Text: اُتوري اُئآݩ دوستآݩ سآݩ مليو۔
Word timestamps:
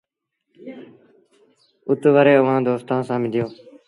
اُتوري 1.87 2.33
اُئآݩ 2.39 2.63
دوستآݩ 2.67 3.05
سآݩ 3.07 3.21
مليو۔ 3.21 3.45